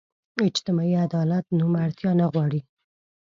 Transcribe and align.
اجتماعي 0.49 0.95
عدالت 1.05 1.45
نوم 1.59 1.73
اړتیا 1.85 2.11
نه 2.19 2.25
غواړو. 2.31 2.59